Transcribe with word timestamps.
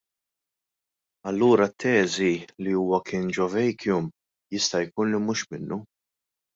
Allura 1.31 1.67
t-teżi 1.79 2.31
li 2.63 2.73
huwa 2.79 2.99
kien 3.07 3.31
ġo 3.35 3.45
vacuum 3.55 4.05
jista' 4.53 4.85
jkun 4.85 5.07
li 5.11 5.19
mhux 5.25 5.39
minnu. 5.49 5.77